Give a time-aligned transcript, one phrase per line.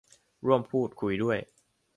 [0.45, 1.37] ร่วมพูดคุยด้วย